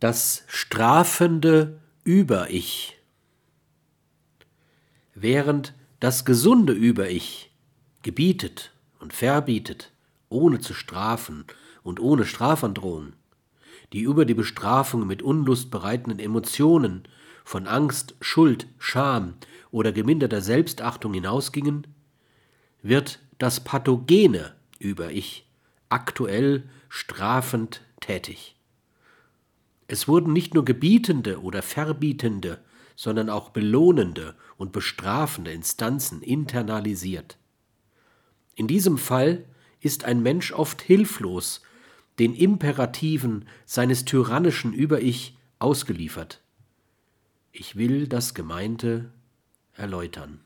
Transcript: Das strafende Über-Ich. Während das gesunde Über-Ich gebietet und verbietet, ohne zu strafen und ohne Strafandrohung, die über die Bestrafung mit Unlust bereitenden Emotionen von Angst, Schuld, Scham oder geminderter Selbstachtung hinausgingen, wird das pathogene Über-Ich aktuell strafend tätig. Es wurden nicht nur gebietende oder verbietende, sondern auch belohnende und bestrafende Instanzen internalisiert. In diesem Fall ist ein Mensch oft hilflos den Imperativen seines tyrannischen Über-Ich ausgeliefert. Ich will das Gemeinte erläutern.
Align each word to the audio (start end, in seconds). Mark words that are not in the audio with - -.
Das 0.00 0.44
strafende 0.46 1.78
Über-Ich. 2.04 2.98
Während 5.14 5.74
das 6.00 6.24
gesunde 6.24 6.72
Über-Ich 6.72 7.50
gebietet 8.00 8.72
und 8.98 9.12
verbietet, 9.12 9.92
ohne 10.30 10.60
zu 10.60 10.72
strafen 10.72 11.44
und 11.82 12.00
ohne 12.00 12.24
Strafandrohung, 12.24 13.12
die 13.92 14.00
über 14.00 14.24
die 14.24 14.32
Bestrafung 14.32 15.06
mit 15.06 15.20
Unlust 15.20 15.70
bereitenden 15.70 16.18
Emotionen 16.18 17.02
von 17.44 17.66
Angst, 17.66 18.14
Schuld, 18.22 18.68
Scham 18.78 19.34
oder 19.70 19.92
geminderter 19.92 20.40
Selbstachtung 20.40 21.12
hinausgingen, 21.12 21.86
wird 22.80 23.18
das 23.36 23.60
pathogene 23.60 24.54
Über-Ich 24.78 25.46
aktuell 25.90 26.70
strafend 26.88 27.82
tätig. 28.00 28.56
Es 29.92 30.06
wurden 30.06 30.32
nicht 30.32 30.54
nur 30.54 30.64
gebietende 30.64 31.42
oder 31.42 31.62
verbietende, 31.62 32.60
sondern 32.94 33.28
auch 33.28 33.50
belohnende 33.50 34.36
und 34.56 34.70
bestrafende 34.70 35.50
Instanzen 35.50 36.22
internalisiert. 36.22 37.38
In 38.54 38.68
diesem 38.68 38.98
Fall 38.98 39.46
ist 39.80 40.04
ein 40.04 40.22
Mensch 40.22 40.52
oft 40.52 40.80
hilflos 40.80 41.62
den 42.20 42.36
Imperativen 42.36 43.46
seines 43.66 44.04
tyrannischen 44.04 44.72
Über-Ich 44.72 45.36
ausgeliefert. 45.58 46.40
Ich 47.50 47.74
will 47.74 48.06
das 48.06 48.34
Gemeinte 48.34 49.10
erläutern. 49.74 50.38